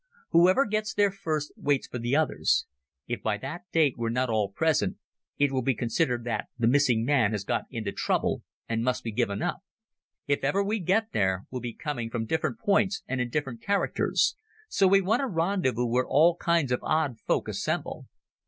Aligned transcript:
Whoever 0.31 0.65
gets 0.65 0.95
there 0.95 1.11
first 1.11 1.53
waits 1.55 1.85
for 1.85 1.99
the 1.99 2.15
others. 2.15 2.65
If 3.05 3.21
by 3.21 3.37
that 3.37 3.71
date 3.71 3.97
we're 3.99 4.09
not 4.09 4.31
all 4.31 4.49
present, 4.51 4.97
it 5.37 5.51
will 5.51 5.61
be 5.61 5.75
considered 5.75 6.23
that 6.23 6.47
the 6.57 6.65
missing 6.65 7.05
man 7.05 7.33
has 7.33 7.43
got 7.43 7.65
into 7.69 7.91
trouble 7.91 8.41
and 8.67 8.83
must 8.83 9.03
be 9.03 9.11
given 9.11 9.43
up. 9.43 9.59
If 10.25 10.43
ever 10.43 10.63
we 10.63 10.79
get 10.79 11.11
there 11.11 11.45
we'll 11.51 11.61
be 11.61 11.75
coming 11.75 12.09
from 12.09 12.25
different 12.25 12.57
points 12.57 13.03
and 13.07 13.21
in 13.21 13.29
different 13.29 13.61
characters, 13.61 14.35
so 14.67 14.87
we 14.87 15.01
want 15.01 15.21
a 15.21 15.27
rendezvous 15.27 15.85
where 15.85 16.07
all 16.07 16.35
kinds 16.35 16.71
of 16.71 16.79
odd 16.81 17.19
folk 17.19 17.47
assemble. 17.47 18.07